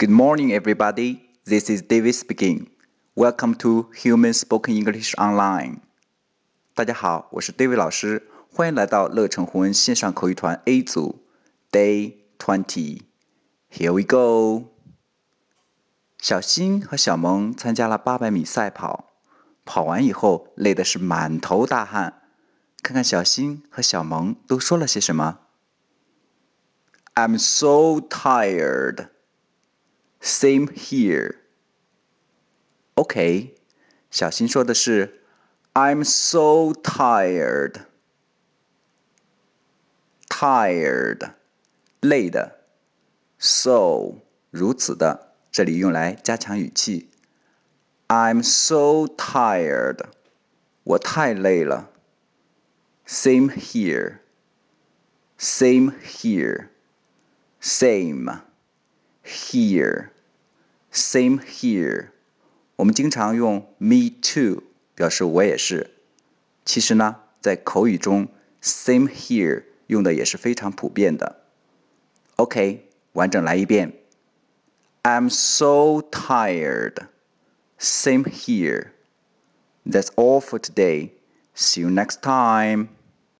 [0.00, 1.20] Good morning, everybody.
[1.44, 2.68] This is David speaking.
[3.14, 5.78] Welcome to Human Spoken English Online.
[6.74, 11.24] 大家好，我是 David 老师，欢迎来到乐成红恩线上口语团 A 组
[11.70, 13.02] Day Twenty.
[13.70, 14.72] Here we go.
[16.18, 19.12] 小新和小萌参加了八百米赛跑，
[19.64, 22.22] 跑完以后累的是满头大汗。
[22.82, 25.40] 看看小新和小萌都说了些什么。
[27.14, 29.08] I'm so tired.
[30.20, 31.36] Same here.
[32.94, 33.54] OK，
[34.10, 35.22] 小新说的是
[35.74, 37.82] "I'm so tired."
[40.28, 41.32] Tired，
[42.00, 42.60] 累的，
[43.38, 44.16] so
[44.50, 47.08] 如此的，这里用来加强语气。
[48.08, 50.00] I'm so tired，
[50.84, 51.90] 我太累了。
[53.06, 54.18] Same here.
[55.38, 56.68] Same here.
[57.60, 58.42] Same
[59.30, 60.10] here.
[60.92, 62.08] Same here.
[62.76, 64.62] 我们经常用 me too
[64.94, 65.90] 表示我也是。
[66.64, 68.28] 其实呢，在口语中，
[68.62, 71.44] same here 用的也是非常普遍的。
[72.36, 73.92] OK，完整来一遍。
[75.02, 77.06] I'm so tired.
[77.78, 78.88] Same here.
[79.84, 81.10] That's all for today.
[81.54, 82.88] See you next time.